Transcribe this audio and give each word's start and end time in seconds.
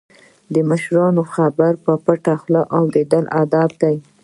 د 0.53 0.55
مشرانو 0.69 1.21
خبرې 1.33 1.81
په 1.85 1.93
پټه 2.05 2.33
خوله 2.41 2.61
اوریدل 2.77 3.25
ادب 3.41 3.69
دی. 3.81 3.95